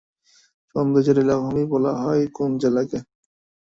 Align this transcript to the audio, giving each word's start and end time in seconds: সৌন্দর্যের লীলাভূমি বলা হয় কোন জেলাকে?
সৌন্দর্যের 0.69 1.17
লীলাভূমি 1.19 1.63
বলা 1.73 1.91
হয় 2.01 2.23
কোন 2.33 2.49
জেলাকে? 2.61 2.99